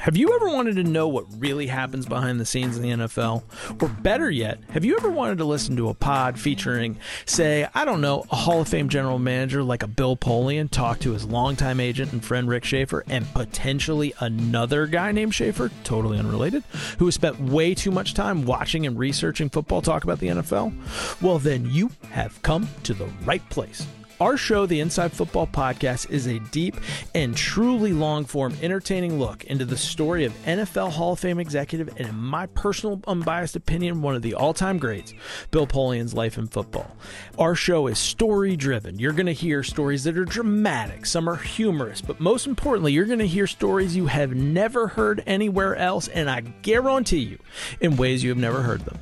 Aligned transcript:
Have 0.00 0.16
you 0.16 0.34
ever 0.34 0.48
wanted 0.48 0.76
to 0.76 0.82
know 0.82 1.08
what 1.08 1.26
really 1.36 1.66
happens 1.66 2.06
behind 2.06 2.40
the 2.40 2.46
scenes 2.46 2.74
in 2.74 2.82
the 2.82 2.88
NFL? 2.88 3.42
Or 3.82 3.88
better 3.88 4.30
yet, 4.30 4.58
have 4.70 4.82
you 4.82 4.96
ever 4.96 5.10
wanted 5.10 5.36
to 5.36 5.44
listen 5.44 5.76
to 5.76 5.90
a 5.90 5.94
pod 5.94 6.40
featuring, 6.40 6.96
say, 7.26 7.68
I 7.74 7.84
don't 7.84 8.00
know, 8.00 8.24
a 8.30 8.36
Hall 8.36 8.62
of 8.62 8.68
Fame 8.68 8.88
general 8.88 9.18
manager 9.18 9.62
like 9.62 9.82
a 9.82 9.86
Bill 9.86 10.16
Polian 10.16 10.70
talk 10.70 11.00
to 11.00 11.12
his 11.12 11.26
longtime 11.26 11.80
agent 11.80 12.14
and 12.14 12.24
friend 12.24 12.48
Rick 12.48 12.64
Schaefer 12.64 13.04
and 13.08 13.30
potentially 13.34 14.14
another 14.20 14.86
guy 14.86 15.12
named 15.12 15.34
Schaefer, 15.34 15.70
totally 15.84 16.18
unrelated, 16.18 16.64
who 16.98 17.04
has 17.04 17.14
spent 17.14 17.38
way 17.38 17.74
too 17.74 17.90
much 17.90 18.14
time 18.14 18.46
watching 18.46 18.86
and 18.86 18.98
researching 18.98 19.50
football 19.50 19.82
talk 19.82 20.04
about 20.04 20.18
the 20.18 20.28
NFL? 20.28 20.72
Well, 21.20 21.38
then 21.38 21.70
you 21.70 21.90
have 22.12 22.40
come 22.40 22.70
to 22.84 22.94
the 22.94 23.06
right 23.26 23.46
place. 23.50 23.86
Our 24.20 24.36
show, 24.36 24.66
the 24.66 24.80
Inside 24.80 25.12
Football 25.12 25.46
Podcast, 25.46 26.10
is 26.10 26.26
a 26.26 26.38
deep 26.38 26.76
and 27.14 27.34
truly 27.34 27.94
long 27.94 28.26
form, 28.26 28.54
entertaining 28.60 29.18
look 29.18 29.44
into 29.44 29.64
the 29.64 29.78
story 29.78 30.26
of 30.26 30.34
NFL 30.44 30.92
Hall 30.92 31.14
of 31.14 31.20
Fame 31.20 31.40
executive 31.40 31.88
and, 31.96 32.08
in 32.08 32.14
my 32.14 32.44
personal, 32.44 33.00
unbiased 33.06 33.56
opinion, 33.56 34.02
one 34.02 34.14
of 34.14 34.20
the 34.20 34.34
all 34.34 34.52
time 34.52 34.76
greats, 34.76 35.14
Bill 35.50 35.66
Polian's 35.66 36.12
life 36.12 36.36
in 36.36 36.48
football. 36.48 36.94
Our 37.38 37.54
show 37.54 37.86
is 37.86 37.98
story 37.98 38.56
driven. 38.56 38.98
You're 38.98 39.14
going 39.14 39.24
to 39.24 39.32
hear 39.32 39.62
stories 39.62 40.04
that 40.04 40.18
are 40.18 40.26
dramatic, 40.26 41.06
some 41.06 41.26
are 41.26 41.36
humorous, 41.36 42.02
but 42.02 42.20
most 42.20 42.46
importantly, 42.46 42.92
you're 42.92 43.06
going 43.06 43.20
to 43.20 43.26
hear 43.26 43.46
stories 43.46 43.96
you 43.96 44.08
have 44.08 44.34
never 44.34 44.88
heard 44.88 45.22
anywhere 45.26 45.76
else, 45.76 46.08
and 46.08 46.28
I 46.28 46.42
guarantee 46.42 47.20
you, 47.20 47.38
in 47.80 47.96
ways 47.96 48.22
you 48.22 48.28
have 48.28 48.36
never 48.36 48.60
heard 48.60 48.82
them. 48.82 48.98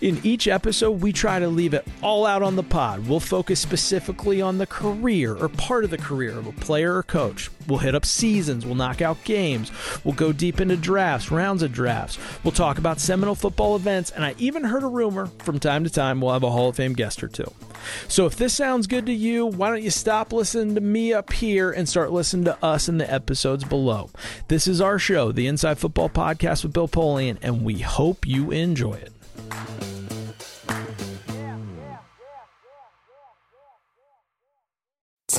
In 0.00 0.20
each 0.22 0.46
episode, 0.46 1.00
we 1.00 1.12
try 1.12 1.40
to 1.40 1.48
leave 1.48 1.74
it 1.74 1.84
all 2.00 2.24
out 2.24 2.42
on 2.42 2.54
the 2.54 2.62
pod. 2.62 3.08
We'll 3.08 3.18
focus 3.18 3.58
specifically 3.58 4.40
on 4.40 4.51
the 4.58 4.66
career 4.66 5.34
or 5.34 5.48
part 5.48 5.84
of 5.84 5.90
the 5.90 5.98
career 5.98 6.38
of 6.38 6.46
a 6.46 6.52
player 6.52 6.96
or 6.96 7.02
coach. 7.02 7.50
We'll 7.66 7.78
hit 7.78 7.94
up 7.94 8.04
seasons, 8.04 8.66
we'll 8.66 8.74
knock 8.74 9.00
out 9.00 9.22
games, 9.24 9.70
we'll 10.04 10.14
go 10.14 10.32
deep 10.32 10.60
into 10.60 10.76
drafts, 10.76 11.30
rounds 11.30 11.62
of 11.62 11.72
drafts, 11.72 12.18
we'll 12.42 12.52
talk 12.52 12.78
about 12.78 13.00
seminal 13.00 13.34
football 13.34 13.76
events, 13.76 14.10
and 14.10 14.24
I 14.24 14.34
even 14.38 14.64
heard 14.64 14.82
a 14.82 14.88
rumor 14.88 15.26
from 15.38 15.58
time 15.58 15.84
to 15.84 15.90
time 15.90 16.20
we'll 16.20 16.32
have 16.32 16.42
a 16.42 16.50
Hall 16.50 16.68
of 16.68 16.76
Fame 16.76 16.94
guest 16.94 17.22
or 17.22 17.28
two. 17.28 17.52
So 18.08 18.26
if 18.26 18.36
this 18.36 18.54
sounds 18.54 18.86
good 18.86 19.06
to 19.06 19.12
you, 19.12 19.46
why 19.46 19.68
don't 19.68 19.82
you 19.82 19.90
stop 19.90 20.32
listening 20.32 20.74
to 20.74 20.80
me 20.80 21.12
up 21.12 21.32
here 21.32 21.70
and 21.70 21.88
start 21.88 22.12
listening 22.12 22.44
to 22.46 22.64
us 22.64 22.88
in 22.88 22.98
the 22.98 23.12
episodes 23.12 23.64
below? 23.64 24.10
This 24.48 24.66
is 24.66 24.80
our 24.80 24.98
show, 24.98 25.32
the 25.32 25.46
Inside 25.46 25.78
Football 25.78 26.08
Podcast 26.08 26.62
with 26.62 26.72
Bill 26.72 26.88
Polian, 26.88 27.38
and 27.42 27.64
we 27.64 27.78
hope 27.78 28.26
you 28.26 28.50
enjoy 28.50 28.94
it. 28.94 29.11